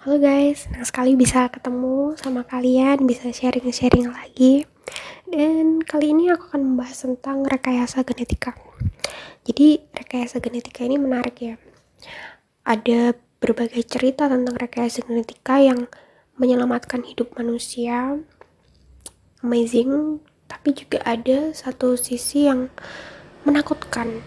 [0.00, 4.64] Halo guys, senang sekali bisa ketemu sama kalian, bisa sharing-sharing lagi.
[5.28, 8.56] Dan kali ini aku akan membahas tentang rekayasa genetika.
[9.44, 11.60] Jadi, rekayasa genetika ini menarik ya.
[12.64, 13.12] Ada
[13.44, 15.84] berbagai cerita tentang rekayasa genetika yang
[16.40, 18.24] menyelamatkan hidup manusia.
[19.44, 22.72] Amazing, tapi juga ada satu sisi yang
[23.44, 24.24] menakutkan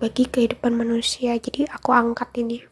[0.00, 1.36] bagi kehidupan manusia.
[1.36, 2.64] Jadi aku angkat ini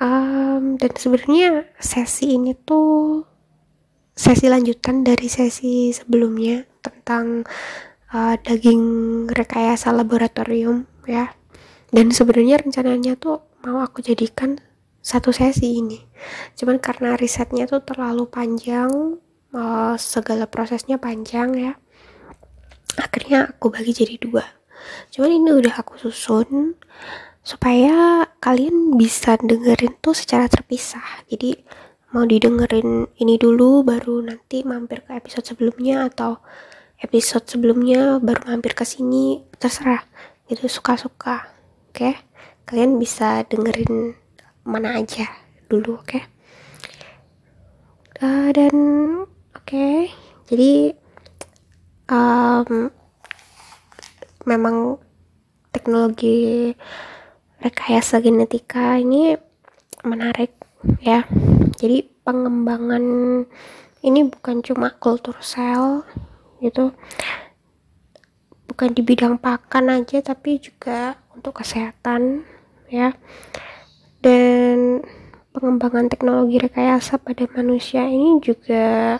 [0.00, 3.24] um, dan sebenarnya sesi ini tuh
[4.16, 7.44] sesi lanjutan dari sesi sebelumnya tentang
[8.12, 8.82] uh, daging
[9.28, 11.36] rekayasa laboratorium ya.
[11.92, 14.58] Dan sebenarnya rencananya tuh mau aku jadikan
[15.00, 16.02] satu sesi ini.
[16.58, 19.20] Cuman karena risetnya tuh terlalu panjang
[19.54, 21.72] uh, segala prosesnya panjang ya.
[22.98, 24.42] Akhirnya aku bagi jadi dua.
[25.14, 26.74] Cuman ini udah aku susun
[27.46, 31.54] supaya kalian bisa dengerin tuh secara terpisah jadi
[32.10, 36.42] mau didengerin ini dulu baru nanti mampir ke episode sebelumnya atau
[36.98, 40.02] episode sebelumnya baru mampir ke sini terserah
[40.50, 42.18] itu suka-suka oke okay?
[42.66, 44.18] kalian bisa dengerin
[44.66, 45.30] mana aja
[45.70, 46.22] dulu oke okay?
[48.26, 48.74] uh, dan
[49.54, 50.10] oke okay,
[50.50, 50.98] jadi
[52.10, 52.90] um,
[54.42, 54.98] memang
[55.70, 56.74] teknologi
[57.60, 59.36] rekayasa genetika ini
[60.04, 60.52] menarik
[61.00, 61.24] ya.
[61.76, 63.04] Jadi pengembangan
[64.04, 66.04] ini bukan cuma kultur sel
[66.60, 66.92] gitu.
[68.66, 72.44] Bukan di bidang pakan aja tapi juga untuk kesehatan
[72.92, 73.16] ya.
[74.20, 75.00] Dan
[75.56, 79.16] pengembangan teknologi rekayasa pada manusia ini juga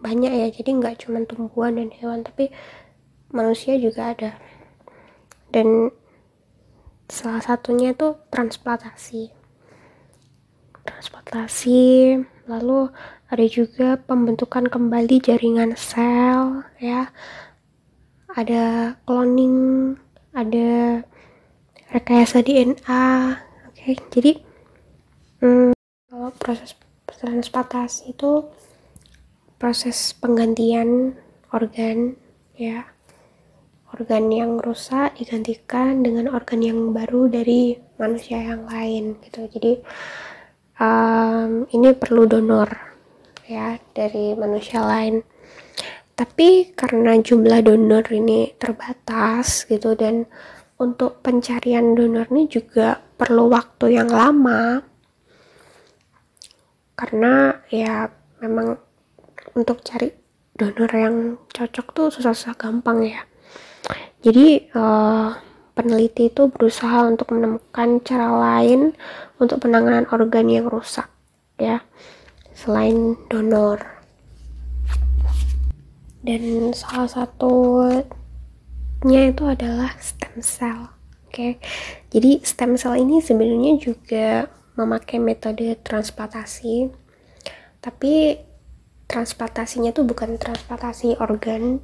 [0.00, 0.48] banyak ya.
[0.48, 2.48] Jadi nggak cuma tumbuhan dan hewan tapi
[3.28, 4.30] manusia juga ada.
[5.52, 5.92] Dan
[7.08, 9.32] salah satunya itu transplantasi.
[10.84, 12.16] Transplantasi
[12.48, 12.88] lalu
[13.28, 17.12] ada juga pembentukan kembali jaringan sel ya.
[18.32, 19.96] Ada cloning
[20.36, 21.02] ada
[21.88, 23.04] rekayasa DNA
[23.68, 23.74] oke.
[23.74, 24.32] Okay, jadi
[25.40, 25.72] hmm,
[26.12, 26.76] kalau proses
[27.08, 28.46] transplantasi itu
[29.58, 31.18] proses penggantian
[31.50, 32.14] organ
[32.54, 32.86] ya
[33.94, 39.48] organ yang rusak digantikan dengan organ yang baru dari manusia yang lain gitu.
[39.48, 39.72] Jadi
[40.76, 42.68] um, ini perlu donor
[43.48, 45.24] ya dari manusia lain.
[46.18, 50.26] Tapi karena jumlah donor ini terbatas gitu dan
[50.78, 54.82] untuk pencarian donor ini juga perlu waktu yang lama.
[56.98, 58.10] Karena ya
[58.42, 58.74] memang
[59.54, 60.10] untuk cari
[60.58, 61.16] donor yang
[61.54, 63.22] cocok tuh susah-susah gampang ya
[64.22, 65.38] jadi uh,
[65.78, 68.98] peneliti itu berusaha untuk menemukan cara lain
[69.38, 71.06] untuk penanganan organ yang rusak
[71.54, 71.86] ya
[72.50, 73.78] selain donor
[76.26, 78.10] dan salah satunya
[79.30, 81.62] itu adalah stem cell oke okay?
[82.10, 86.90] jadi stem cell ini sebenarnya juga memakai metode transplantasi
[87.78, 88.42] tapi
[89.06, 91.78] transplantasinya tuh bukan transplantasi organ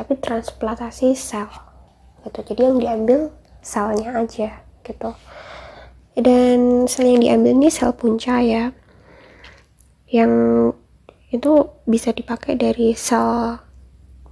[0.00, 1.52] tapi transplantasi sel.
[2.24, 2.40] Gitu.
[2.40, 3.20] Jadi yang diambil
[3.60, 5.12] selnya aja gitu.
[6.16, 8.72] Dan sel yang diambil ini sel punca ya.
[10.08, 10.32] Yang
[11.28, 11.52] itu
[11.84, 13.60] bisa dipakai dari sel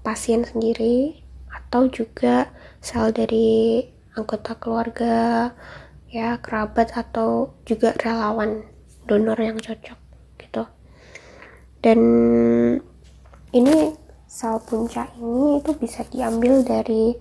[0.00, 1.20] pasien sendiri
[1.52, 2.48] atau juga
[2.80, 3.84] sel dari
[4.16, 5.52] anggota keluarga
[6.08, 8.64] ya kerabat atau juga relawan
[9.04, 9.98] donor yang cocok
[10.40, 10.64] gitu.
[11.84, 12.00] Dan
[13.52, 17.16] ini sel punca ini itu bisa diambil dari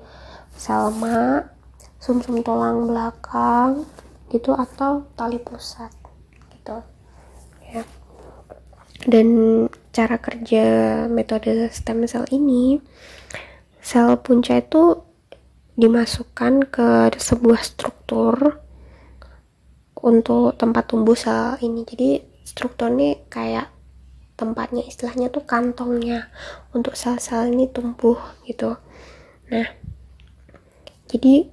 [0.59, 1.55] sel mak,
[2.03, 3.87] sumsum tulang belakang
[4.27, 5.87] gitu atau tali pusat
[6.51, 6.83] gitu
[7.71, 7.87] ya.
[9.07, 9.27] Dan
[9.95, 10.65] cara kerja
[11.07, 12.83] metode stem cell ini
[13.79, 14.99] sel punca itu
[15.79, 18.59] dimasukkan ke sebuah struktur
[20.03, 21.87] untuk tempat tumbuh sel ini.
[21.87, 23.76] Jadi struktur ini kayak
[24.37, 26.29] tempatnya istilahnya tuh kantongnya
[26.71, 28.77] untuk sel-sel ini tumbuh gitu.
[29.49, 29.67] Nah
[31.09, 31.49] jadi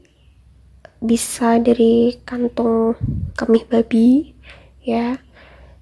[1.04, 2.96] bisa dari kantong
[3.36, 4.32] kemih babi
[4.84, 5.16] ya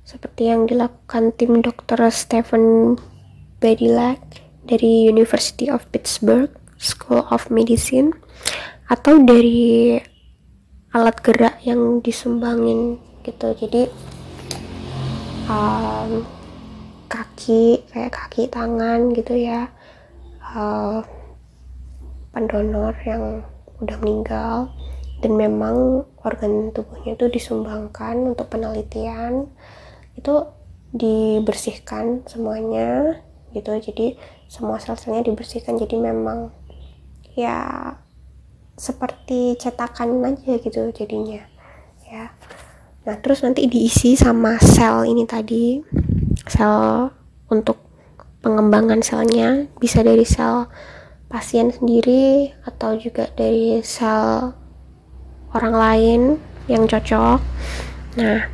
[0.03, 2.99] seperti yang dilakukan tim dokter Stephen
[3.63, 4.19] Badilak
[4.67, 8.15] dari University of Pittsburgh School of Medicine
[8.91, 9.97] atau dari
[10.93, 13.55] alat gerak yang disumbangin gitu.
[13.57, 13.89] Jadi
[15.49, 16.27] um,
[17.13, 19.69] kaki kayak kaki tangan gitu ya.
[20.41, 21.05] Uh,
[22.33, 23.45] pendonor yang
[23.85, 24.73] udah meninggal.
[25.21, 29.53] Dan memang organ tubuhnya itu disumbangkan untuk penelitian.
[30.17, 30.49] Itu
[30.97, 33.21] dibersihkan semuanya
[33.53, 33.77] gitu.
[33.77, 34.17] Jadi
[34.49, 35.77] semua sel-selnya dibersihkan.
[35.77, 36.51] Jadi memang
[37.37, 37.93] ya
[38.77, 41.45] seperti cetakan aja gitu jadinya
[42.09, 42.33] ya.
[43.07, 45.79] Nah terus nanti diisi sama sel ini tadi
[46.47, 47.11] sel
[47.53, 47.79] untuk
[48.43, 50.67] pengembangan selnya bisa dari sel
[51.31, 54.53] pasien sendiri atau juga dari sel
[55.53, 56.21] orang lain
[56.69, 57.41] yang cocok.
[58.21, 58.49] Nah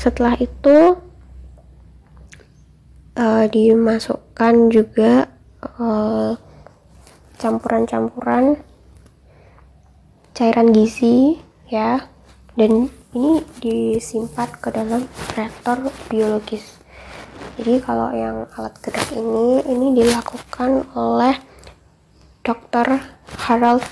[0.00, 0.98] setelah itu
[3.14, 5.30] uh, dimasukkan juga
[5.62, 6.38] campuran
[7.38, 8.58] campuran-campuran
[10.34, 11.38] cairan gizi
[11.70, 12.10] ya.
[12.52, 16.81] Dan ini disimpan ke dalam reaktor biologis
[17.60, 21.36] jadi kalau yang alat gerak ini ini dilakukan oleh
[22.40, 22.96] Dr.
[23.44, 23.84] Harold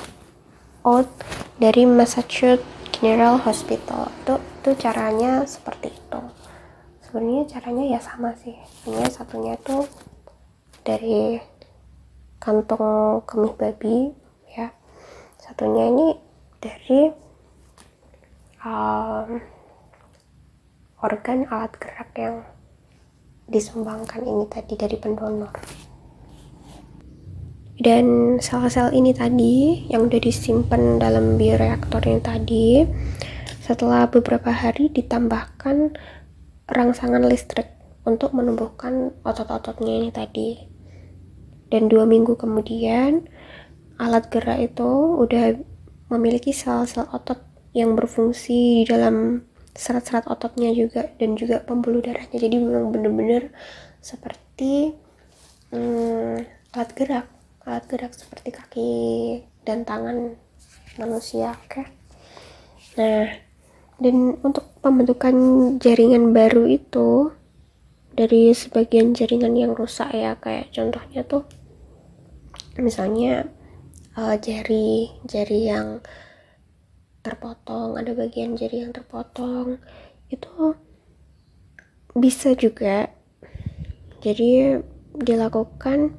[0.80, 1.12] Oates
[1.60, 2.64] dari Massachusetts
[2.96, 4.08] General Hospital.
[4.24, 6.20] Itu itu caranya seperti itu.
[7.04, 8.56] Sebenarnya caranya ya sama sih.
[8.88, 9.84] Ini satunya itu
[10.80, 11.36] dari
[12.40, 14.16] kantong kemih babi
[14.56, 14.72] ya.
[15.36, 16.16] Satunya ini
[16.64, 17.12] dari
[18.64, 19.36] um,
[21.04, 22.40] organ alat gerak yang
[23.50, 25.52] disumbangkan ini tadi dari pendonor.
[27.80, 32.84] Dan sel-sel ini tadi yang udah disimpan dalam bioreaktor yang tadi
[33.64, 35.96] setelah beberapa hari ditambahkan
[36.68, 37.72] rangsangan listrik
[38.04, 40.50] untuk menumbuhkan otot-ototnya ini tadi.
[41.72, 43.26] Dan dua minggu kemudian
[43.96, 45.56] alat gerak itu udah
[46.12, 47.40] memiliki sel-sel otot
[47.72, 53.54] yang berfungsi di dalam serat-serat ototnya juga dan juga pembuluh darahnya jadi memang bener-bener
[54.02, 54.94] seperti
[55.70, 56.42] hmm,
[56.74, 57.26] alat gerak
[57.64, 58.92] alat gerak seperti kaki
[59.62, 60.34] dan tangan
[60.98, 61.86] manusia oke okay?
[62.98, 63.30] nah
[64.00, 65.34] dan untuk pembentukan
[65.76, 67.30] jaringan baru itu
[68.16, 71.46] dari sebagian jaringan yang rusak ya kayak contohnya tuh
[72.80, 73.46] misalnya
[74.16, 76.00] uh, jari jari yang
[77.20, 79.80] terpotong ada bagian jari yang terpotong.
[80.32, 80.76] Itu
[82.16, 83.12] bisa juga
[84.20, 84.80] jadi
[85.16, 86.16] dilakukan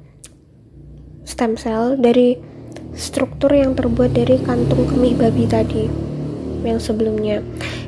[1.22, 2.38] stem cell dari
[2.92, 5.84] struktur yang terbuat dari kantung kemih babi tadi
[6.62, 7.42] yang sebelumnya.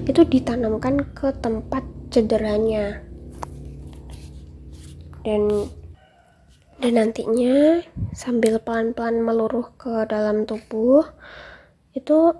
[0.04, 3.02] Itu ditanamkan ke tempat cederanya.
[5.24, 5.70] Dan
[6.82, 7.80] dan nantinya
[8.12, 11.06] sambil pelan-pelan meluruh ke dalam tubuh
[11.96, 12.34] itu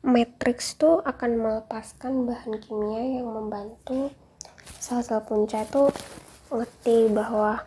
[0.00, 4.08] matrix itu akan melepaskan bahan kimia yang membantu
[4.80, 5.92] sel-sel punca itu
[6.48, 7.62] ngerti bahwa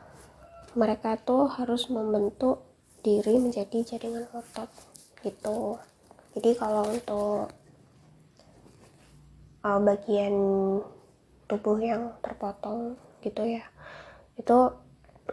[0.73, 2.65] mereka tuh harus membentuk
[3.05, 4.69] diri menjadi jaringan otot
[5.21, 5.77] gitu.
[6.33, 7.53] Jadi kalau untuk
[9.61, 10.35] uh, bagian
[11.45, 13.63] tubuh yang terpotong gitu ya
[14.35, 14.59] itu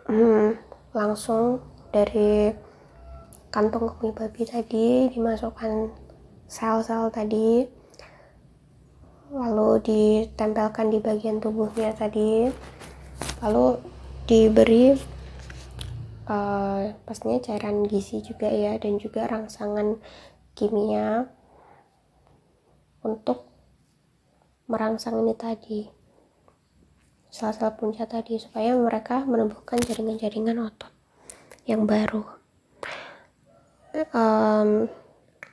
[0.06, 0.61] hmm,
[0.93, 2.53] langsung dari
[3.50, 5.91] kantong kemih babi tadi dimasukkan
[6.50, 7.62] sel-sel tadi
[9.31, 12.50] lalu ditempelkan di bagian tubuhnya tadi
[13.38, 13.79] lalu
[14.26, 14.99] diberi
[16.26, 20.02] uh, pastinya cairan gizi juga ya dan juga rangsangan
[20.58, 21.31] kimia
[23.06, 23.46] untuk
[24.67, 25.81] merangsang ini tadi
[27.31, 30.91] sel-sel punca tadi supaya mereka menumbuhkan jaringan-jaringan otot
[31.63, 32.27] yang baru.
[34.10, 34.91] Um,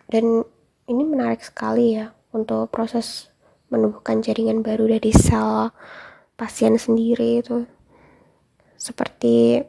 [0.09, 0.45] dan
[0.87, 3.29] ini menarik sekali ya untuk proses
[3.67, 5.75] menumbuhkan jaringan baru dari sel
[6.39, 7.67] pasien sendiri itu.
[8.79, 9.63] Seperti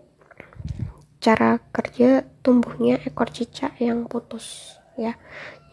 [1.18, 5.18] cara kerja tumbuhnya ekor cicak yang putus ya.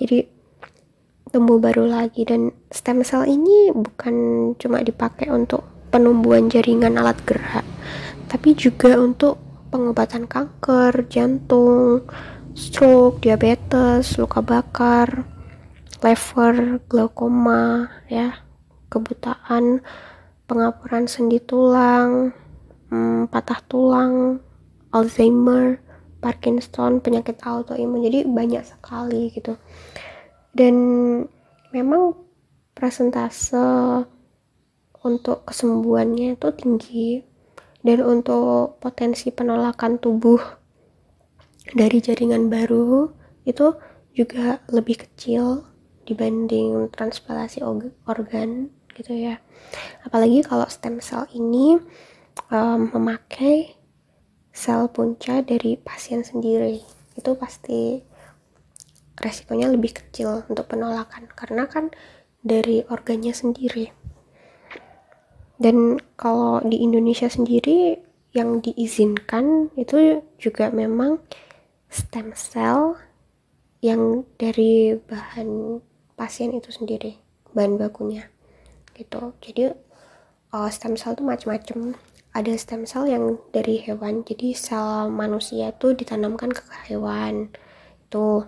[0.01, 0.25] Jadi
[1.29, 2.25] tumbuh baru lagi.
[2.25, 4.15] Dan stem cell ini bukan
[4.57, 5.61] cuma dipakai untuk
[5.95, 7.63] penumbuhan jaringan alat gerak
[8.27, 9.39] tapi juga untuk
[9.71, 12.03] pengobatan kanker jantung
[12.51, 15.23] stroke diabetes luka bakar
[16.03, 18.43] lever glaukoma ya
[18.91, 19.83] kebutaan
[20.45, 22.35] pengapuran sendi tulang
[22.89, 24.39] hmm, patah tulang
[24.95, 25.83] Alzheimer,
[26.23, 28.07] Parkinson, penyakit autoimun.
[28.07, 29.59] Jadi banyak sekali gitu.
[30.55, 30.75] Dan
[31.75, 32.15] memang
[32.71, 33.59] presentase
[35.03, 37.09] untuk kesembuhannya itu tinggi
[37.83, 40.39] dan untuk potensi penolakan tubuh
[41.75, 43.11] dari jaringan baru
[43.45, 43.75] itu
[44.15, 45.61] juga lebih kecil
[46.05, 47.65] dibanding transplantasi
[48.05, 49.41] organ gitu ya.
[50.07, 51.75] Apalagi kalau stem cell ini
[52.53, 53.75] um, memakai
[54.55, 56.79] sel punca dari pasien sendiri.
[57.17, 57.99] Itu pasti
[59.19, 61.91] resikonya lebih kecil untuk penolakan karena kan
[62.39, 63.91] dari organnya sendiri.
[65.55, 67.99] Dan kalau di Indonesia sendiri
[68.35, 71.23] yang diizinkan itu juga memang
[71.87, 72.99] stem cell
[73.79, 75.79] yang dari bahan
[76.15, 77.19] pasien itu sendiri
[77.55, 78.27] bahan bakunya
[78.95, 79.35] gitu.
[79.43, 79.75] Jadi
[80.55, 81.99] uh, stem cell itu macam-macam
[82.35, 87.51] ada stem cell yang dari hewan jadi sel manusia itu ditanamkan ke hewan
[88.07, 88.47] itu.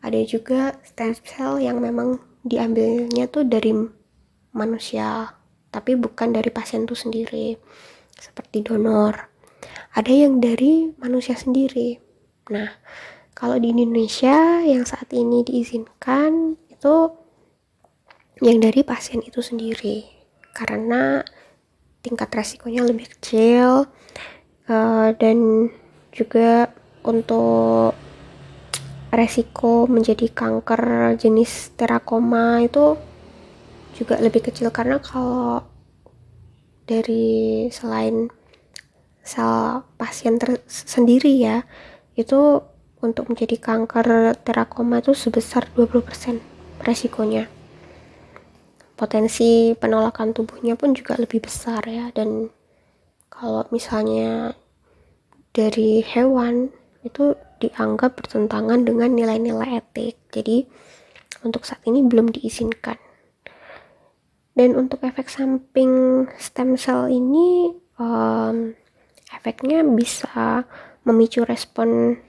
[0.00, 3.76] Ada juga stem cell yang memang diambilnya tuh dari
[4.56, 5.36] manusia
[5.70, 7.54] tapi bukan dari pasien itu sendiri
[8.18, 9.30] seperti donor.
[9.94, 12.02] Ada yang dari manusia sendiri.
[12.50, 12.74] Nah
[13.38, 17.12] kalau di Indonesia yang saat ini diizinkan itu
[18.40, 20.08] yang dari pasien itu sendiri.
[20.56, 21.20] Karena
[22.00, 23.84] tingkat resikonya lebih kecil
[24.64, 25.68] uh, dan
[26.08, 26.72] juga
[27.04, 27.92] untuk
[29.12, 32.96] resiko menjadi kanker jenis terakoma itu
[33.92, 34.72] juga lebih kecil.
[34.72, 35.60] Karena kalau
[36.88, 38.32] dari selain
[39.20, 41.60] sel pasien sendiri ya
[42.16, 42.64] itu
[43.04, 46.49] untuk menjadi kanker terakoma itu sebesar 20%
[46.84, 47.46] resikonya.
[48.96, 52.52] Potensi penolakan tubuhnya pun juga lebih besar ya dan
[53.32, 54.52] kalau misalnya
[55.56, 56.68] dari hewan
[57.00, 60.20] itu dianggap bertentangan dengan nilai-nilai etik.
[60.28, 60.68] Jadi
[61.44, 62.96] untuk saat ini belum diizinkan.
[64.52, 68.76] Dan untuk efek samping stem cell ini um,
[69.32, 70.68] efeknya bisa
[71.08, 72.20] memicu respon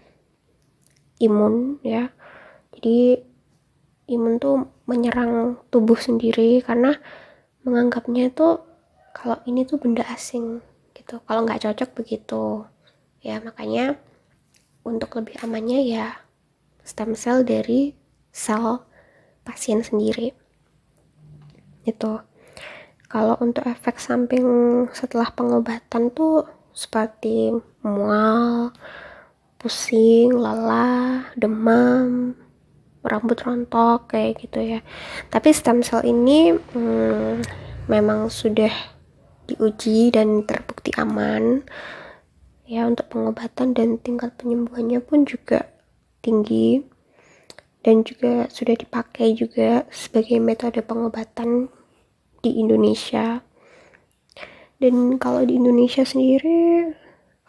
[1.20, 2.08] imun ya.
[2.72, 3.30] Jadi
[4.12, 7.00] imun tuh menyerang tubuh sendiri karena
[7.63, 8.60] menganggapnya itu
[9.15, 10.60] kalau ini tuh benda asing
[10.91, 11.20] gitu.
[11.24, 12.68] Kalau nggak cocok begitu.
[13.22, 13.96] Ya makanya
[14.82, 16.20] untuk lebih amannya ya
[16.82, 17.94] stem cell dari
[18.34, 18.84] sel
[19.46, 20.34] pasien sendiri.
[21.86, 22.22] Itu
[23.12, 27.51] kalau untuk efek samping setelah pengobatan tuh seperti
[27.84, 28.72] mual
[29.60, 32.34] pusing lelah demam
[33.01, 34.79] rambut rontok kayak gitu ya.
[35.29, 37.41] Tapi stem cell ini hmm,
[37.89, 38.72] memang sudah
[39.50, 41.65] diuji dan terbukti aman.
[42.70, 45.67] Ya untuk pengobatan dan tingkat penyembuhannya pun juga
[46.24, 46.86] tinggi.
[47.81, 51.74] Dan juga sudah dipakai juga sebagai metode pengobatan
[52.46, 53.41] di Indonesia.
[54.77, 56.93] Dan kalau di Indonesia sendiri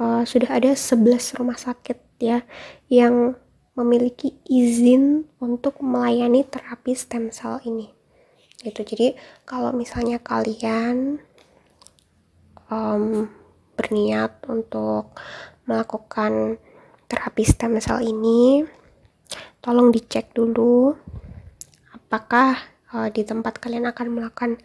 [0.00, 2.44] uh, sudah ada 11 rumah sakit ya
[2.88, 3.36] yang
[3.72, 7.88] memiliki izin untuk melayani terapi stem cell ini.
[8.60, 8.84] Gitu.
[8.84, 9.16] Jadi
[9.48, 11.18] kalau misalnya kalian
[12.68, 13.26] um,
[13.74, 15.16] berniat untuk
[15.64, 16.60] melakukan
[17.08, 18.64] terapi stem cell ini
[19.64, 20.92] tolong dicek dulu
[21.96, 22.60] apakah
[22.92, 24.60] uh, di tempat kalian akan melakukan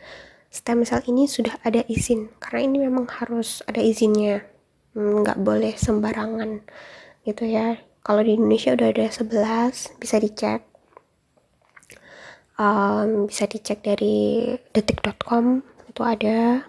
[0.52, 2.28] stem cell ini sudah ada izin.
[2.44, 4.44] Karena ini memang harus ada izinnya.
[4.92, 6.60] Hmm, nggak boleh sembarangan.
[7.24, 10.64] Gitu ya kalau di Indonesia udah ada 11 bisa dicek.
[12.56, 15.60] Um, bisa dicek dari detik.com
[15.92, 16.64] itu ada.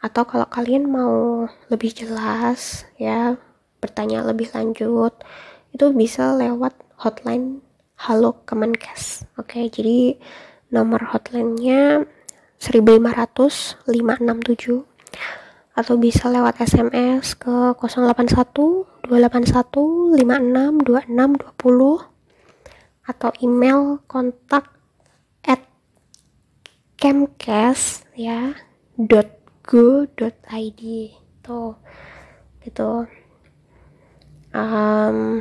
[0.00, 3.36] Atau kalau kalian mau lebih jelas ya
[3.84, 5.12] bertanya lebih lanjut
[5.76, 7.60] itu bisa lewat hotline
[8.00, 9.60] Halo Kemenkes oke?
[9.68, 10.16] Jadi
[10.72, 12.08] nomor hotline-nya
[12.56, 14.88] 1500 567
[15.72, 22.12] atau bisa lewat SMS ke 081 281 56 26 20
[23.02, 24.68] atau email kontak
[25.42, 25.64] at
[27.00, 28.52] kemkes ya
[28.94, 31.80] dot go dot id tuh
[32.62, 33.08] gitu.
[34.52, 35.40] Um,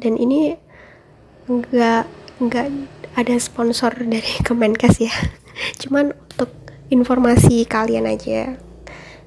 [0.00, 0.56] dan ini
[1.46, 2.08] enggak
[2.40, 2.72] enggak
[3.12, 5.12] ada sponsor dari Kemenkes ya.
[5.76, 6.50] Cuman untuk
[6.88, 8.56] informasi kalian aja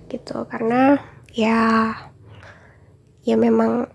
[0.08, 0.46] gitu.
[0.50, 1.00] Karena
[1.34, 1.92] ya
[3.26, 3.90] ya memang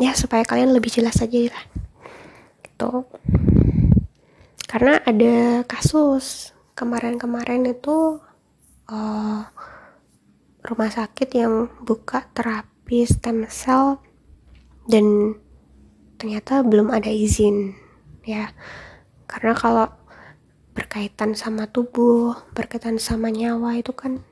[0.00, 1.64] ya supaya kalian lebih jelas aja lah
[2.64, 3.04] gitu.
[4.70, 8.22] Karena ada kasus kemarin-kemarin itu
[8.88, 9.40] uh,
[10.62, 14.00] rumah sakit yang buka terapi stem cell
[14.88, 15.36] dan
[16.16, 17.76] ternyata belum ada izin
[18.24, 18.54] ya.
[19.28, 19.86] Karena kalau
[20.72, 24.24] berkaitan sama tubuh berkaitan sama nyawa itu kan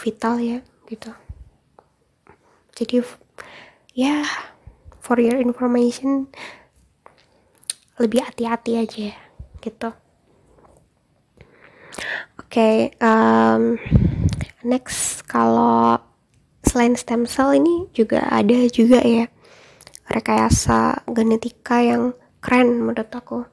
[0.00, 1.12] vital ya gitu.
[2.72, 3.04] Jadi
[3.92, 4.24] ya
[5.04, 6.32] for your information
[8.00, 9.12] lebih hati-hati aja
[9.60, 9.90] gitu.
[12.40, 13.76] Oke okay, um,
[14.64, 16.00] next kalau
[16.64, 19.28] selain stem cell ini juga ada juga ya
[20.08, 23.44] rekayasa genetika yang keren menurut aku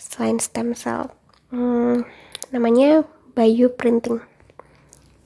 [0.00, 1.12] selain stem cell.
[1.52, 2.08] Hmm,
[2.48, 3.04] namanya
[3.36, 4.24] bioprinting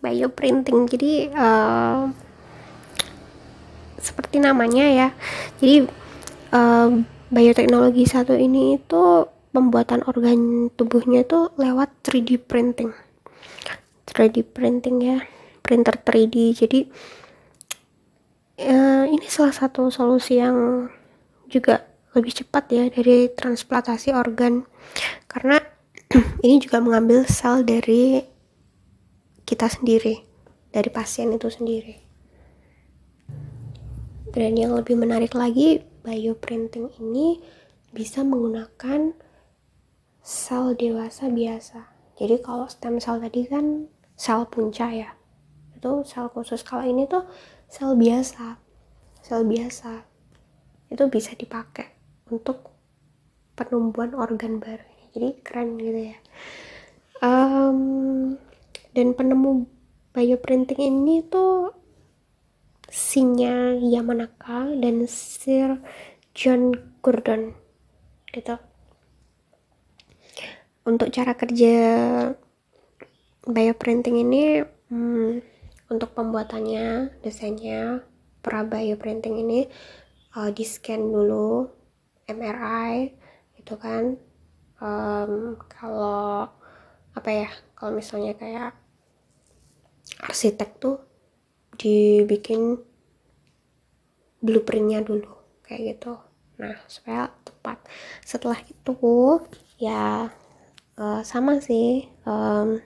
[0.03, 0.91] bioprinting.
[0.91, 2.11] Jadi uh,
[4.03, 5.09] seperti namanya ya.
[5.63, 5.87] Jadi
[6.53, 6.91] uh,
[7.31, 12.91] bioteknologi satu ini itu pembuatan organ tubuhnya itu lewat 3D printing.
[14.11, 15.19] 3D printing ya.
[15.63, 16.81] Printer 3D jadi
[18.67, 20.91] uh, ini salah satu solusi yang
[21.47, 24.67] juga lebih cepat ya dari transplantasi organ.
[25.31, 25.63] Karena
[26.45, 28.32] ini juga mengambil sel dari
[29.53, 30.25] kita sendiri
[30.73, 32.01] dari pasien itu sendiri.
[34.33, 37.37] Dan yang lebih menarik lagi bioprinting ini
[37.93, 39.13] bisa menggunakan
[40.25, 41.93] sel dewasa biasa.
[42.17, 45.13] Jadi kalau stem cell tadi kan sel punca ya.
[45.77, 46.65] Itu sel khusus.
[46.65, 47.29] Kalau ini tuh
[47.69, 48.57] sel biasa
[49.21, 50.09] sel biasa.
[50.89, 51.93] Itu bisa dipakai
[52.33, 52.73] untuk
[53.53, 54.89] penumbuhan organ baru.
[55.13, 56.19] Jadi keren gitu ya.
[57.21, 58.41] Um,
[58.93, 59.65] dan penemu
[60.13, 61.73] bioprinting ini tuh
[62.93, 65.81] Sinya Yamanaka dan Sir
[66.37, 67.57] John Gordon
[68.37, 68.61] gitu.
[70.85, 71.77] Untuk cara kerja
[73.49, 74.61] bioprinting ini
[74.93, 75.41] hmm,
[75.89, 78.05] untuk pembuatannya desainnya
[78.45, 79.73] pra bioprinting ini
[80.37, 81.65] uh, di scan dulu
[82.29, 83.09] MRI
[83.57, 84.21] itu kan.
[84.83, 86.51] Um, kalau
[87.15, 88.82] apa ya kalau misalnya kayak
[90.23, 91.03] arsitek tuh
[91.75, 92.79] dibikin
[94.39, 95.29] blueprintnya dulu
[95.67, 96.15] kayak gitu.
[96.63, 97.83] Nah supaya tepat.
[98.23, 98.95] Setelah itu
[99.83, 100.31] ya
[100.99, 102.79] uh, sama sih um,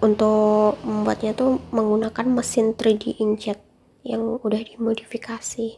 [0.00, 3.60] untuk membuatnya tuh menggunakan mesin 3D inkjet
[4.00, 5.76] yang udah dimodifikasi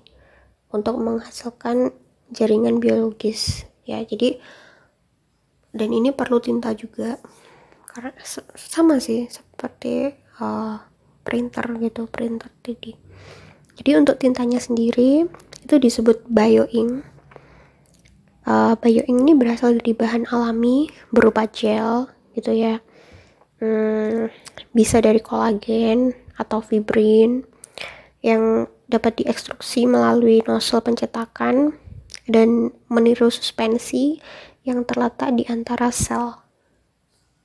[0.70, 1.90] untuk menghasilkan
[2.30, 3.66] jaringan biologis.
[3.82, 4.38] Ya jadi
[5.74, 7.18] dan ini perlu tinta juga
[7.92, 8.12] karena
[8.56, 10.80] sama sih seperti uh,
[11.22, 12.96] printer gitu printer 3D
[13.72, 15.24] jadi untuk tintanya sendiri
[15.64, 17.06] itu disebut bioink.
[18.42, 22.82] Uh, bioink ini berasal dari bahan alami berupa gel gitu ya.
[23.62, 24.28] Hmm,
[24.74, 27.46] bisa dari kolagen atau fibrin
[28.20, 31.78] yang dapat diekstruksi melalui nozzle pencetakan
[32.26, 34.18] dan meniru suspensi
[34.66, 36.41] yang terletak di antara sel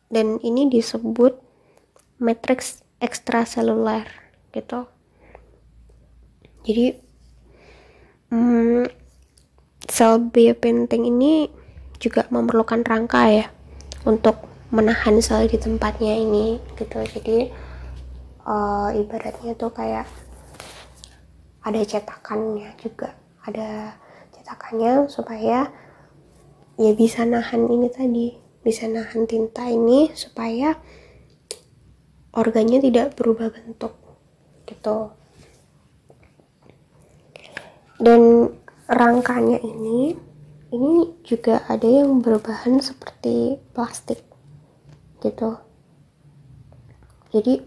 [0.08, 1.40] dan ini disebut
[2.18, 4.08] matrix ekstraseluler
[4.56, 4.88] gitu.
[6.68, 7.00] Jadi
[8.34, 8.88] hmm,
[9.88, 11.48] sel biopenting ini
[11.98, 13.48] juga memerlukan rangka ya
[14.04, 17.00] untuk menahan sel di tempatnya ini gitu.
[17.04, 17.52] Jadi
[18.48, 20.08] uh, ibaratnya tuh kayak
[21.68, 23.12] ada cetakannya juga
[23.44, 24.00] ada
[24.32, 25.68] cetakannya supaya
[26.80, 30.76] ya bisa nahan ini tadi bisa nahan tinta ini supaya
[32.36, 33.96] organnya tidak berubah bentuk
[34.68, 35.16] gitu.
[37.96, 38.52] Dan
[38.92, 40.20] rangkanya ini
[40.76, 44.20] ini juga ada yang berbahan seperti plastik
[45.24, 45.64] gitu.
[47.32, 47.64] Jadi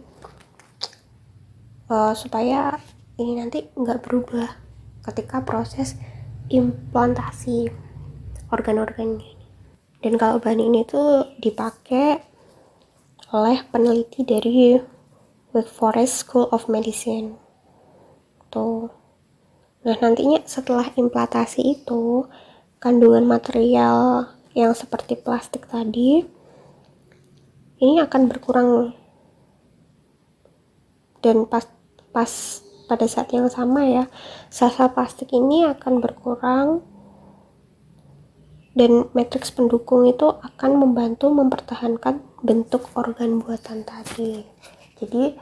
[1.88, 2.76] uh, supaya
[3.16, 4.52] ini nanti nggak berubah
[5.08, 5.96] ketika proses
[6.52, 7.72] implantasi
[8.52, 9.29] organ-organnya
[10.00, 12.24] dan kalau bahan ini tuh dipakai
[13.36, 14.80] oleh peneliti dari
[15.52, 17.36] Wake Forest School of Medicine.
[18.48, 18.88] Tuh.
[19.84, 22.26] Nah nantinya setelah implantasi itu
[22.80, 26.24] kandungan material yang seperti plastik tadi
[27.80, 28.96] ini akan berkurang.
[31.20, 31.68] Dan pas
[32.10, 32.32] pas
[32.88, 34.04] pada saat yang sama ya
[34.50, 36.82] sel-sel plastik ini akan berkurang
[38.80, 44.40] dan matriks pendukung itu akan membantu mempertahankan bentuk organ buatan tadi.
[44.96, 45.36] Jadi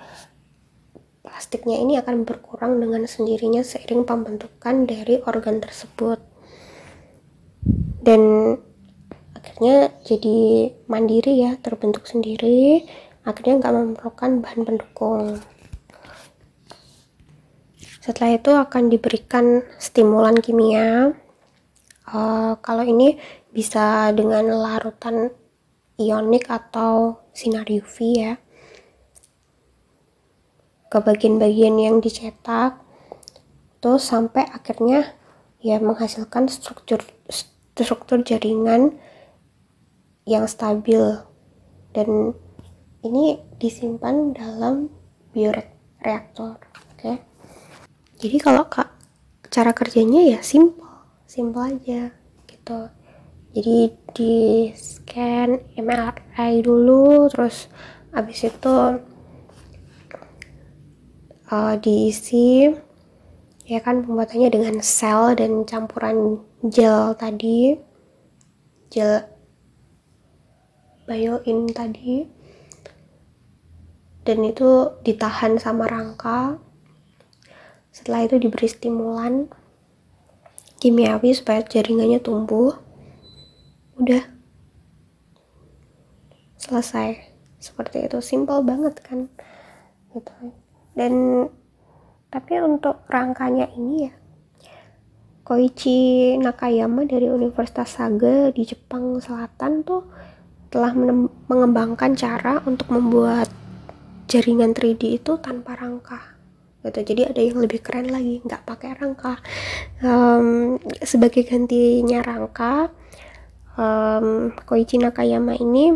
[1.23, 6.19] plastiknya ini akan berkurang dengan sendirinya seiring pembentukan dari organ tersebut.
[8.03, 8.59] Dan
[9.39, 12.91] akhirnya jadi mandiri ya terbentuk sendiri.
[13.23, 15.39] Akhirnya nggak memerlukan bahan pendukung.
[18.03, 21.15] Setelah itu akan diberikan stimulan kimia
[22.09, 23.21] uh, kalau ini
[23.53, 25.29] bisa dengan larutan
[26.01, 28.33] ionik atau sinar UV ya.
[30.89, 32.81] Ke bagian-bagian yang dicetak.
[33.79, 35.15] Terus sampai akhirnya
[35.61, 37.05] ya menghasilkan struktur
[37.77, 38.97] struktur jaringan
[40.25, 41.21] yang stabil.
[41.93, 42.33] Dan
[43.05, 44.91] ini disimpan dalam
[45.33, 46.99] bioreaktor oke?
[46.99, 47.17] Okay?
[48.19, 48.91] jadi kalau kak
[49.49, 50.88] cara kerjanya ya simple
[51.39, 52.11] simple aja
[52.51, 52.91] gitu.
[53.55, 53.79] Jadi
[54.11, 54.35] di
[54.75, 57.71] scan MRI dulu terus
[58.11, 58.99] habis itu
[61.47, 62.75] uh, diisi
[63.63, 67.79] ya kan pembuatannya dengan sel dan campuran gel tadi
[68.91, 69.23] gel
[71.07, 72.27] bioin tadi.
[74.27, 76.59] Dan itu ditahan sama rangka.
[77.95, 79.49] Setelah itu diberi stimulan
[80.79, 82.79] kimiawi supaya jaringannya tumbuh.
[83.99, 84.23] Udah.
[86.59, 87.19] Selesai.
[87.59, 88.19] Seperti itu.
[88.23, 89.27] Simple banget kan?
[90.15, 90.35] Gitu.
[90.95, 91.47] Dan
[92.29, 94.13] tapi untuk rangkanya ini ya
[95.49, 100.05] Koichi Nakayama dari Universitas Saga di Jepang Selatan tuh
[100.69, 100.93] telah
[101.49, 103.49] mengembangkan cara untuk membuat
[104.29, 106.38] jaringan 3D itu tanpa rangka
[106.89, 107.05] gitu.
[107.05, 109.39] Jadi ada yang lebih keren lagi nggak pakai rangka.
[110.01, 112.89] Um, sebagai gantinya rangka
[113.79, 115.95] um, Koichi Nakayama ini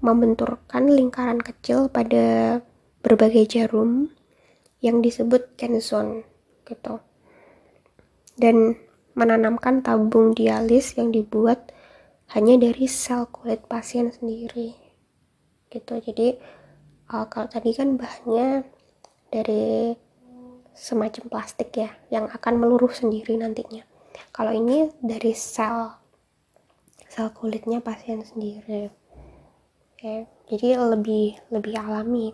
[0.00, 2.60] membenturkan lingkaran kecil pada
[3.04, 4.08] berbagai jarum
[4.80, 6.24] yang disebut Kenzone
[6.64, 7.02] gitu.
[8.36, 8.76] Dan
[9.16, 11.72] menanamkan tabung dialis yang dibuat
[12.36, 14.76] hanya dari sel kulit pasien sendiri
[15.72, 15.96] gitu.
[15.96, 16.36] Jadi
[17.10, 18.75] uh, kalau tadi kan bahannya
[19.30, 19.96] dari
[20.76, 23.82] semacam plastik ya yang akan meluruh sendiri nantinya.
[24.32, 25.92] Kalau ini dari sel
[27.08, 28.92] sel kulitnya pasien sendiri.
[29.96, 32.30] Oke jadi lebih lebih alami.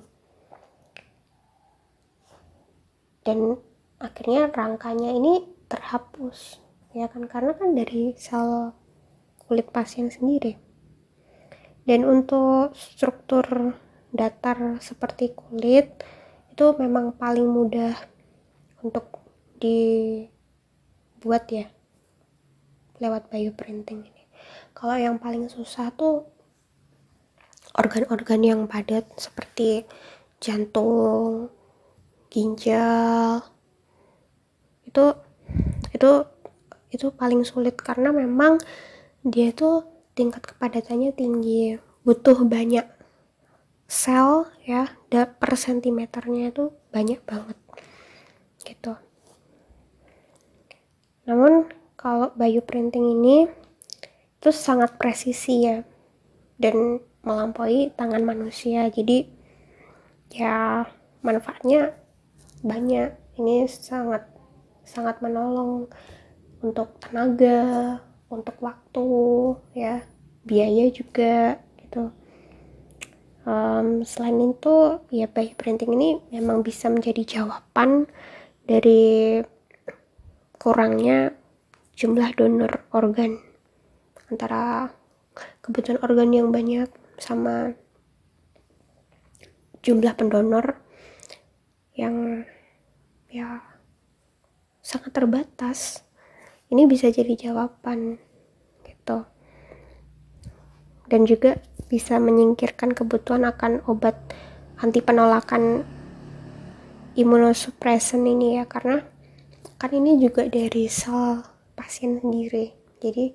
[3.23, 3.57] Dan
[4.03, 6.59] akhirnya rangkanya ini terhapus
[6.93, 7.25] ya kan?
[7.31, 8.75] Karena kan dari sel
[9.47, 10.59] kulit pasien sendiri.
[11.83, 13.75] Dan untuk struktur
[14.13, 16.05] datar seperti kulit
[16.53, 17.97] itu memang paling mudah
[18.85, 19.25] untuk
[19.57, 21.65] dibuat ya
[23.01, 24.23] lewat bioprinting ini.
[24.77, 26.29] Kalau yang paling susah tuh
[27.73, 29.89] organ-organ yang padat seperti
[30.45, 31.49] jantung
[32.29, 33.41] ginjal
[34.85, 35.05] itu
[35.97, 36.11] itu
[36.93, 38.61] itu paling sulit karena memang
[39.25, 42.85] dia tuh tingkat kepadatannya tinggi butuh banyak
[43.93, 47.59] sel ya per sentimeternya itu banyak banget
[48.65, 48.97] gitu.
[51.29, 51.69] Namun
[52.01, 53.53] kalau bioprinting ini
[54.41, 55.85] itu sangat presisi ya
[56.57, 58.89] dan melampaui tangan manusia.
[58.89, 59.29] Jadi
[60.33, 60.89] ya
[61.21, 61.93] manfaatnya
[62.65, 63.13] banyak.
[63.37, 64.25] Ini sangat
[64.89, 65.93] sangat menolong
[66.65, 68.01] untuk tenaga
[68.33, 69.05] untuk waktu
[69.77, 70.01] ya
[70.49, 72.22] biaya juga gitu
[73.47, 78.07] um, selain itu ya bayi printing ini memang bisa menjadi jawaban
[78.67, 79.43] dari
[80.59, 81.35] kurangnya
[81.99, 83.43] jumlah donor organ
[84.31, 84.91] antara
[85.61, 87.75] kebutuhan organ yang banyak sama
[89.83, 90.79] jumlah pendonor
[91.99, 92.47] yang
[93.29, 93.61] ya
[94.81, 96.07] sangat terbatas.
[96.73, 98.17] Ini bisa jadi jawaban
[98.87, 99.29] gitu
[101.11, 101.59] dan juga
[101.91, 104.17] bisa menyingkirkan kebutuhan akan obat
[104.81, 105.85] anti penolakan
[107.13, 109.05] imunosupresan ini ya karena
[109.77, 111.43] kan ini juga dari sel
[111.75, 112.71] pasien sendiri.
[113.03, 113.35] Jadi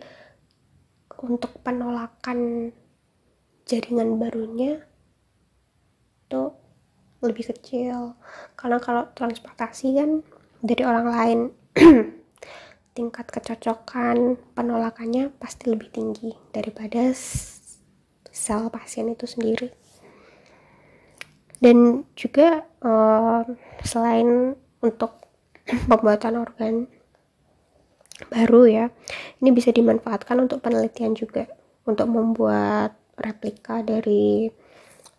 [1.20, 2.72] untuk penolakan
[3.68, 4.80] jaringan barunya
[6.26, 6.44] itu
[7.20, 8.16] lebih kecil.
[8.56, 10.24] Karena kalau transportasi kan
[10.64, 11.40] dari orang lain
[12.98, 17.14] tingkat kecocokan penolakannya pasti lebih tinggi daripada
[18.38, 19.74] sel pasien itu sendiri.
[21.58, 23.42] Dan juga uh,
[23.82, 24.54] selain
[24.86, 25.26] untuk
[25.90, 26.86] pembuatan organ
[28.34, 28.86] baru ya
[29.42, 31.46] ini bisa dimanfaatkan untuk penelitian juga
[31.86, 34.50] untuk membuat replika dari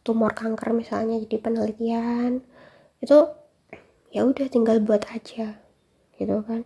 [0.07, 2.42] tumor kanker misalnya jadi penelitian.
[3.02, 3.35] Itu
[4.14, 5.59] ya udah tinggal buat aja
[6.14, 6.62] gitu kan.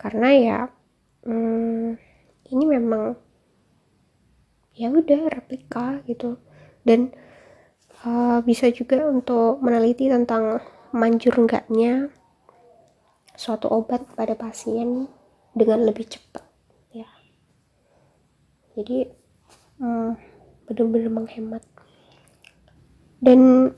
[0.00, 0.58] Karena ya
[1.28, 2.00] hmm,
[2.48, 3.16] ini memang
[4.80, 6.40] ya udah replika gitu.
[6.80, 7.12] Dan
[8.08, 10.64] uh, bisa juga untuk meneliti tentang
[10.96, 12.08] manjur enggaknya
[13.36, 15.04] suatu obat pada pasien
[15.52, 16.44] dengan lebih cepat
[16.96, 17.08] ya.
[18.80, 19.04] Jadi
[19.76, 20.10] hmm,
[20.64, 21.64] benar-benar menghemat.
[23.20, 23.68] Dan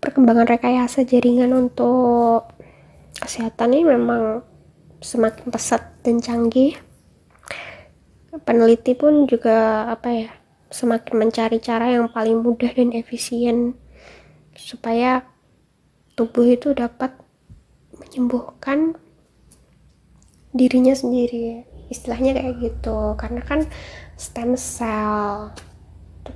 [0.00, 2.48] perkembangan rekayasa jaringan untuk
[3.20, 4.40] kesehatan ini memang
[5.04, 6.80] semakin pesat dan canggih
[8.40, 10.30] peneliti pun juga apa ya
[10.72, 13.76] semakin mencari cara yang paling mudah dan efisien
[14.56, 15.28] supaya
[16.16, 17.12] tubuh itu dapat
[17.92, 18.96] menyembuhkan
[20.56, 21.68] dirinya sendiri.
[21.92, 23.68] Istilahnya kayak gitu karena kan
[24.16, 25.52] stem cell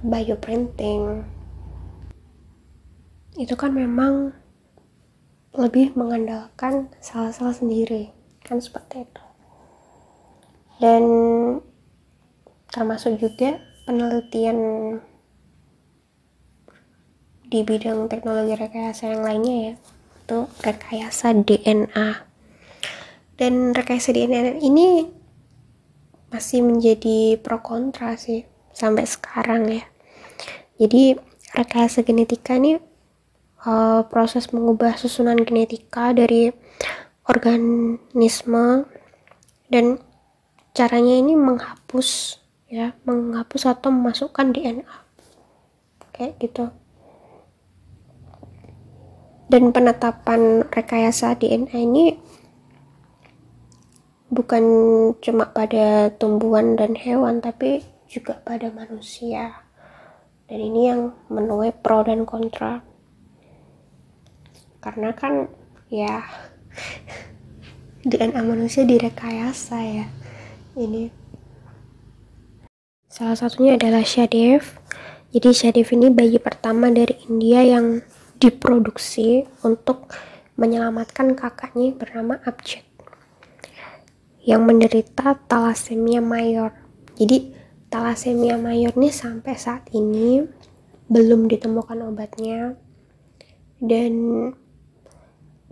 [0.04, 1.24] bioprinting
[3.36, 4.32] itu kan memang
[5.56, 8.12] lebih mengandalkan sel-sel sendiri
[8.44, 9.24] kan seperti itu.
[10.76, 11.02] Dan
[12.76, 13.56] termasuk juga
[13.88, 14.58] penelitian
[17.48, 19.74] di bidang teknologi rekayasa yang lainnya ya
[20.26, 22.08] itu rekayasa DNA
[23.40, 25.08] dan rekayasa DNA ini
[26.28, 28.44] masih menjadi pro kontra sih
[28.76, 29.84] sampai sekarang ya.
[30.76, 31.16] Jadi
[31.56, 32.76] rekayasa genetika ini
[33.64, 36.52] uh, proses mengubah susunan genetika dari
[37.24, 38.84] organisme
[39.72, 39.96] dan
[40.76, 44.96] caranya ini menghapus ya menghapus atau memasukkan DNA
[46.16, 46.72] kayak gitu.
[49.46, 52.18] Dan penetapan rekayasa DNA ini
[54.26, 54.64] bukan
[55.22, 59.62] cuma pada tumbuhan dan hewan tapi juga pada manusia.
[60.50, 62.82] Dan ini yang menuai pro dan kontra.
[64.82, 65.46] Karena kan
[65.90, 66.26] ya
[68.10, 70.06] DNA manusia direkayasa ya.
[70.74, 71.25] Ini
[73.16, 74.76] salah satunya adalah Shadev
[75.32, 78.04] jadi Shadev ini bayi pertama dari India yang
[78.36, 80.12] diproduksi untuk
[80.56, 82.84] menyelamatkan kakaknya bernama Abjad
[84.46, 86.72] yang menderita talasemia mayor.
[87.18, 87.52] Jadi
[87.90, 90.46] talasemia mayor ini sampai saat ini
[91.10, 92.78] belum ditemukan obatnya
[93.82, 94.12] dan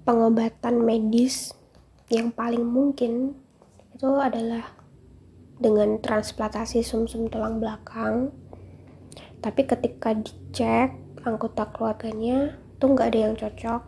[0.04, 1.54] pengobatan medis
[2.11, 3.38] yang paling mungkin
[3.96, 4.84] itu adalah
[5.59, 8.35] dengan transplantasi sumsum -sum tulang belakang.
[9.38, 13.83] Tapi ketika dicek anggota keluarganya tuh nggak ada yang cocok.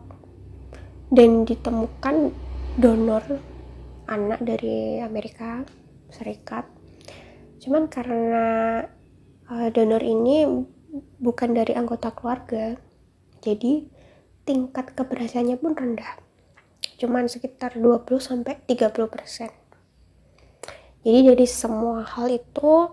[1.07, 2.35] Dan ditemukan
[2.77, 3.23] donor
[4.07, 5.63] anak dari Amerika
[6.07, 6.67] Serikat.
[7.59, 8.83] Cuman karena
[9.51, 10.47] uh, donor ini
[11.19, 12.79] bukan dari anggota keluarga
[13.43, 13.87] jadi
[14.47, 16.19] tingkat keberhasilannya pun rendah.
[16.97, 19.51] Cuman sekitar 20 sampai 30 persen
[21.05, 22.89] jadi dari semua hal itu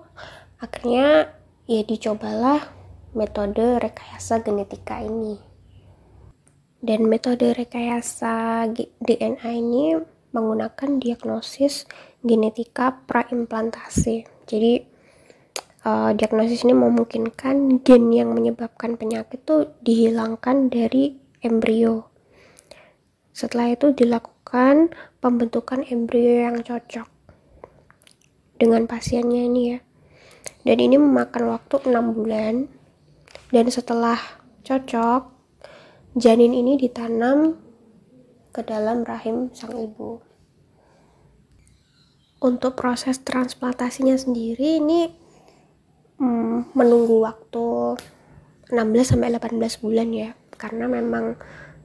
[0.61, 1.33] akhirnya
[1.65, 2.61] ya dicobalah
[3.17, 5.41] metode rekayasa genetika ini.
[6.85, 8.69] Dan metode rekayasa
[9.01, 9.97] DNA ini
[10.37, 11.89] menggunakan diagnosis
[12.21, 14.29] genetika praimplantasi.
[14.45, 14.85] Jadi
[15.89, 22.13] uh, diagnosis ini memungkinkan gen yang menyebabkan penyakit itu dihilangkan dari embrio.
[23.33, 24.93] Setelah itu dilakukan
[25.25, 27.14] pembentukan embrio yang cocok
[28.59, 29.79] dengan pasiennya ini ya.
[30.65, 32.55] Dan ini memakan waktu 6 bulan.
[33.53, 34.17] Dan setelah
[34.65, 35.31] cocok
[36.17, 37.61] janin ini ditanam
[38.55, 40.23] ke dalam rahim sang ibu.
[42.45, 45.09] Untuk proses transplantasinya sendiri ini
[46.21, 47.99] hmm, menunggu waktu
[48.73, 50.31] 16 sampai 18 bulan ya.
[50.55, 51.37] Karena memang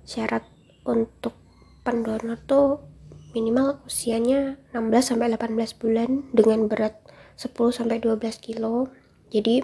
[0.05, 0.45] syarat
[0.87, 1.35] untuk
[1.83, 2.88] pendonor tuh
[3.33, 6.97] minimal usianya 16 sampai 18 bulan dengan berat
[7.37, 8.89] 10 sampai 12 kilo.
[9.29, 9.61] Jadi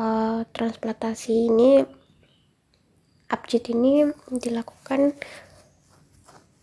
[0.00, 1.84] uh, transplantasi ini
[3.28, 5.12] abjad ini dilakukan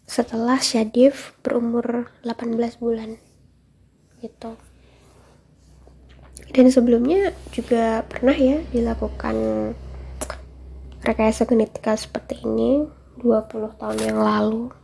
[0.10, 3.16] setelah Syadif berumur 18 bulan
[4.20, 4.58] gitu.
[6.52, 9.36] Dan sebelumnya juga pernah ya dilakukan
[11.02, 12.84] rekayasa genetika seperti ini
[13.24, 14.81] 20 tahun yang lalu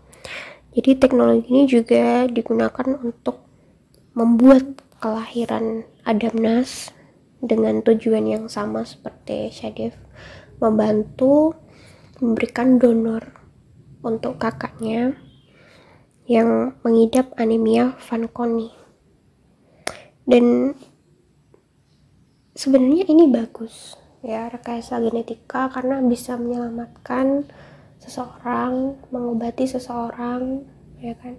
[0.77, 3.41] jadi teknologi ini juga digunakan untuk
[4.13, 6.93] membuat kelahiran Adam Nas
[7.41, 9.97] dengan tujuan yang sama seperti Syadif
[10.61, 11.57] membantu
[12.21, 13.25] memberikan donor
[14.05, 15.17] untuk kakaknya
[16.29, 18.69] yang mengidap anemia Fanconi
[20.29, 20.77] dan
[22.53, 27.49] sebenarnya ini bagus ya rekayasa genetika karena bisa menyelamatkan
[28.08, 30.63] seseorang mengobati seseorang
[31.04, 31.36] ya kan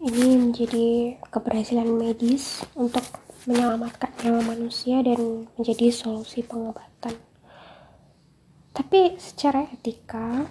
[0.00, 3.04] ini menjadi keberhasilan medis untuk
[3.44, 7.20] menyelamatkan nyawa manusia dan menjadi solusi pengobatan.
[8.72, 10.48] Tapi secara etika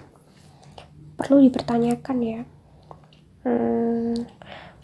[1.17, 2.41] perlu dipertanyakan ya,
[3.41, 4.21] hmm,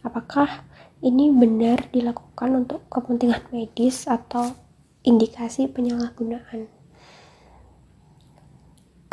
[0.01, 0.65] apakah
[1.05, 4.49] ini benar dilakukan untuk kepentingan medis atau
[5.05, 6.74] indikasi penyalahgunaan?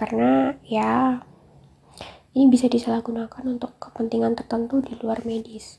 [0.02, 1.22] Karena ya
[2.34, 5.78] ini bisa disalahgunakan untuk kepentingan tertentu di luar medis.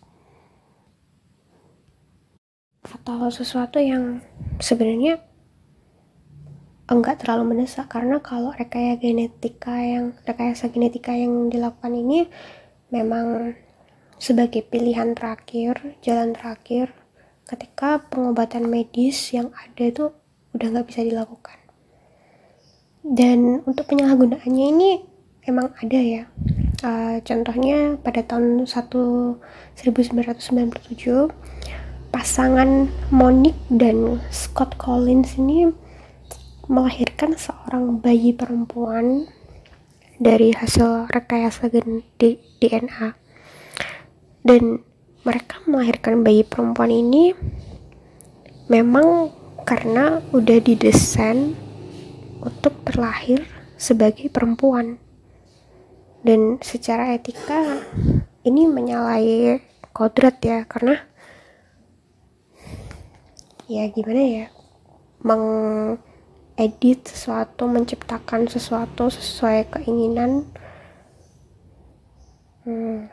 [2.88, 4.24] Atau sesuatu yang
[4.64, 5.20] sebenarnya
[6.88, 12.32] enggak terlalu mendesak karena kalau rekayasa genetika yang rekayasa genetika yang dilakukan ini
[12.96, 13.60] memang
[14.16, 16.96] sebagai pilihan terakhir, jalan terakhir
[17.44, 20.16] ketika pengobatan medis yang ada itu
[20.56, 21.63] udah nggak bisa dilakukan.
[23.04, 25.04] Dan untuk penyalahgunaannya ini
[25.44, 26.24] emang ada ya.
[26.84, 31.28] Uh, contohnya pada tahun 1, 1997
[32.16, 35.68] pasangan Monique dan Scott Collins ini
[36.72, 39.28] melahirkan seorang bayi perempuan
[40.16, 43.20] dari hasil rekayasa gen DNA
[44.48, 44.80] dan
[45.28, 47.36] mereka melahirkan bayi perempuan ini
[48.72, 49.32] memang
[49.68, 51.56] karena udah didesain
[52.44, 53.48] untuk terlahir
[53.80, 55.00] sebagai perempuan.
[56.24, 57.84] Dan secara etika
[58.44, 59.60] ini menyalahi
[59.96, 61.00] kodrat ya karena
[63.68, 64.46] ya gimana ya
[65.24, 65.46] meng
[66.60, 70.48] edit sesuatu menciptakan sesuatu sesuai keinginan.
[72.64, 73.12] Hmm.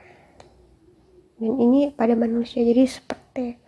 [1.42, 3.58] dan ini pada manusia jadi seperti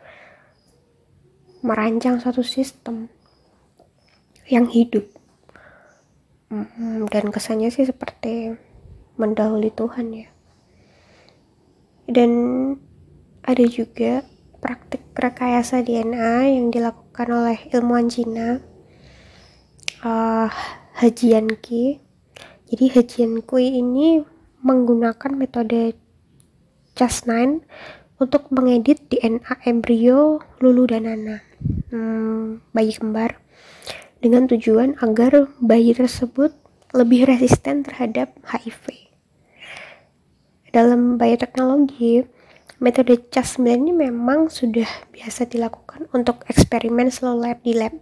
[1.59, 3.11] merancang satu sistem
[4.47, 5.22] yang hidup
[7.09, 8.53] dan kesannya sih seperti
[9.17, 10.29] mendahului Tuhan ya.
[12.05, 12.31] Dan
[13.43, 14.23] ada juga
[14.61, 18.61] praktik rekayasa DNA yang dilakukan oleh ilmuwan Cina.
[20.03, 20.51] Uh,
[20.99, 21.99] Hajian Ki.
[22.69, 24.21] Jadi Hajian Kui ini
[24.63, 25.99] menggunakan metode
[26.95, 27.65] Cas9
[28.23, 31.43] untuk mengedit DNA embrio Lulu dan Nana,
[31.91, 33.43] hmm, bayi kembar,
[34.23, 36.55] dengan tujuan agar bayi tersebut
[36.95, 39.11] lebih resisten terhadap HIV.
[40.71, 42.23] Dalam bioteknologi,
[42.79, 47.93] metode Cas9 ini memang sudah biasa dilakukan untuk eksperimen slow lab di lab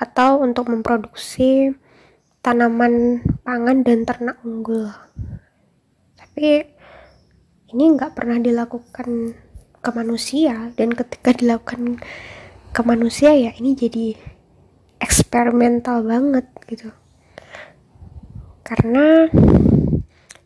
[0.00, 1.76] atau untuk memproduksi
[2.40, 4.88] tanaman pangan dan ternak unggul.
[6.16, 6.64] Tapi
[7.70, 9.36] ini nggak pernah dilakukan
[9.80, 12.00] ke manusia dan ketika dilakukan
[12.70, 14.14] ke manusia ya ini jadi
[15.00, 16.92] eksperimental banget gitu.
[18.62, 19.26] Karena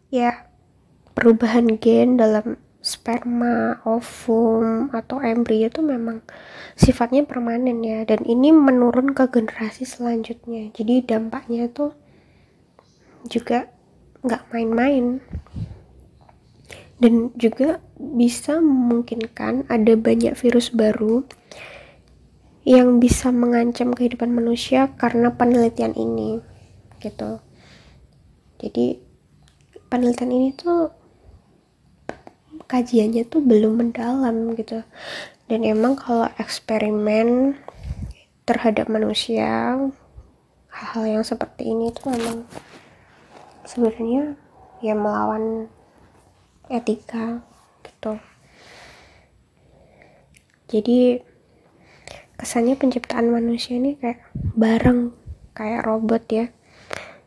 [0.08, 0.48] ya
[1.12, 6.20] perubahan gen dalam sperma, ovum, atau embrio itu memang
[6.76, 8.04] sifatnya permanen ya.
[8.04, 10.68] Dan ini menurun ke generasi selanjutnya.
[10.76, 11.96] Jadi dampaknya itu
[13.24, 13.72] juga
[14.20, 15.24] nggak main-main.
[17.00, 21.24] Dan juga bisa memungkinkan ada banyak virus baru
[22.64, 26.40] yang bisa mengancam kehidupan manusia karena penelitian ini
[27.04, 27.40] gitu.
[28.56, 28.96] Jadi
[29.92, 30.88] penelitian ini tuh
[32.64, 34.80] kajiannya tuh belum mendalam gitu.
[35.44, 37.60] Dan emang kalau eksperimen
[38.48, 39.76] terhadap manusia
[40.72, 42.48] hal-hal yang seperti ini tuh memang
[43.68, 44.40] sebenarnya
[44.80, 45.68] ya melawan
[46.72, 47.44] etika
[47.84, 48.16] gitu.
[50.72, 51.20] Jadi
[52.34, 55.14] kesannya penciptaan manusia ini kayak bareng
[55.54, 56.46] kayak robot ya.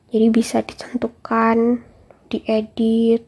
[0.07, 1.83] Jadi bisa ditentukan
[2.31, 3.23] diedit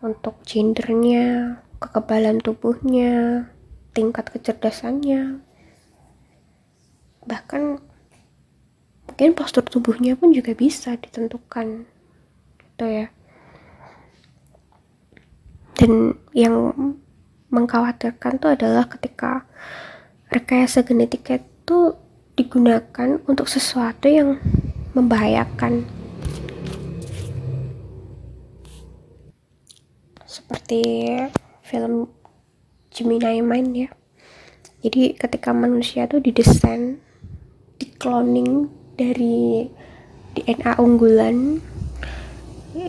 [0.00, 3.48] untuk gendernya, kekebalan tubuhnya,
[3.92, 5.42] tingkat kecerdasannya,
[7.28, 7.82] bahkan
[9.08, 11.84] mungkin postur tubuhnya pun juga bisa ditentukan
[12.62, 13.06] gitu ya.
[15.74, 16.72] Dan yang
[17.48, 19.44] mengkhawatirkan tuh adalah ketika
[20.28, 21.96] rekayasa genetika itu
[22.36, 24.36] digunakan untuk sesuatu yang
[24.92, 25.88] membahayakan.
[30.28, 31.08] Seperti
[31.64, 32.12] film
[32.92, 33.90] Gemini Mind ya.
[34.84, 37.02] Jadi ketika manusia tuh didesain
[37.80, 39.66] di cloning dari
[40.38, 41.58] DNA unggulan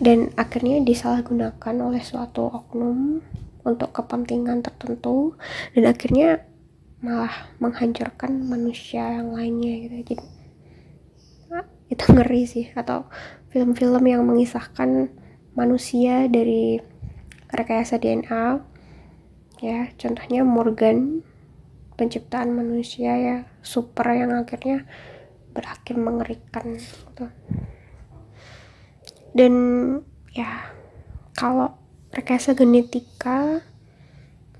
[0.03, 3.25] dan akhirnya disalahgunakan oleh suatu oknum
[3.65, 5.33] untuk kepentingan tertentu
[5.73, 6.45] dan akhirnya
[6.99, 9.95] malah menghancurkan manusia yang lainnya gitu.
[10.03, 10.15] Jadi
[11.89, 12.65] itu ngeri sih.
[12.75, 13.07] Atau
[13.49, 15.09] film-film yang mengisahkan
[15.57, 16.77] manusia dari
[17.49, 18.61] rekayasa DNA
[19.59, 21.25] ya contohnya Morgan
[21.99, 24.87] penciptaan manusia ya super yang akhirnya
[25.51, 27.27] berakhir mengerikan gitu.
[29.35, 29.53] dan
[30.31, 30.71] ya
[31.35, 31.75] kalau
[32.15, 33.65] rekayasa genetika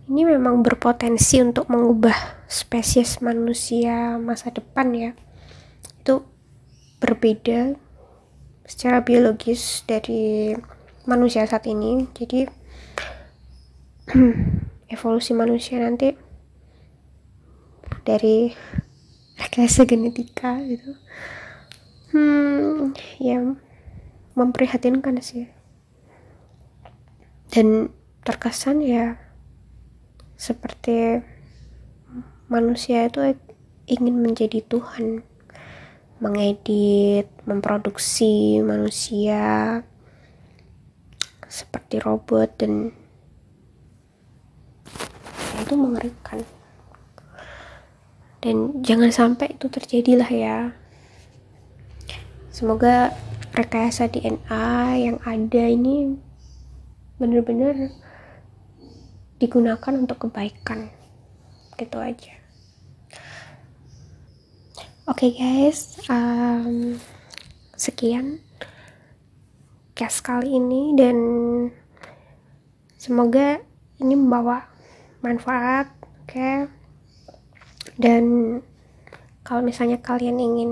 [0.10, 2.18] ini memang berpotensi untuk mengubah
[2.50, 5.12] spesies manusia masa depan ya.
[6.02, 6.26] Itu
[6.98, 7.78] berbeda
[8.66, 10.58] secara biologis dari
[11.06, 12.10] manusia saat ini.
[12.18, 12.50] Jadi
[14.98, 16.18] evolusi manusia nanti
[18.02, 18.50] dari
[19.38, 20.98] rekayasa genetika gitu.
[22.10, 23.46] Hmm ya
[24.34, 25.54] memprihatinkan sih.
[27.54, 27.94] Dan
[28.26, 29.29] terkesan ya
[30.40, 31.20] seperti
[32.48, 33.36] manusia itu
[33.92, 35.28] ingin menjadi Tuhan.
[36.20, 39.84] Mengedit, memproduksi manusia
[41.48, 42.92] seperti robot dan
[45.60, 46.44] itu mengerikan.
[48.40, 50.58] Dan jangan sampai itu terjadilah ya.
[52.52, 53.12] Semoga
[53.56, 54.68] rekayasa DNA
[55.00, 56.16] yang ada ini
[57.20, 57.92] benar-benar
[59.40, 60.92] digunakan untuk kebaikan
[61.80, 62.40] gitu aja
[65.10, 66.94] Oke okay guys, um,
[67.74, 68.46] sekian
[69.98, 71.18] cast kali ini dan
[72.94, 73.58] semoga
[73.98, 74.70] ini membawa
[75.26, 76.30] manfaat, oke?
[76.30, 76.70] Okay?
[77.98, 78.24] Dan
[79.42, 80.72] kalau misalnya kalian ingin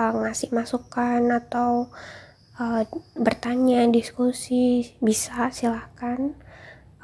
[0.00, 1.92] uh, ngasih masukan atau
[2.56, 2.88] uh,
[3.20, 6.32] bertanya, diskusi, bisa silahkan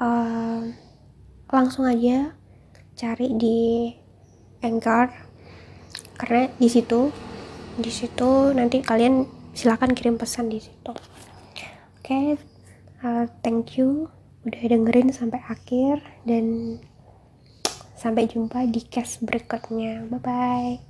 [0.01, 0.73] um,
[1.49, 2.33] langsung aja
[2.97, 3.93] cari di
[4.65, 5.07] Anchor
[6.17, 7.13] karena di situ
[7.77, 10.93] di situ nanti kalian silahkan kirim pesan di situ.
[10.93, 11.69] Oke,
[12.01, 12.27] okay,
[13.05, 14.09] uh, thank you
[14.47, 16.77] udah dengerin sampai akhir dan
[17.97, 20.05] sampai jumpa di cast berikutnya.
[20.09, 20.81] Bye bye.